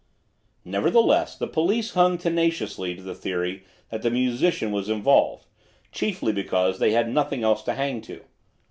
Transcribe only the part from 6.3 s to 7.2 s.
because they had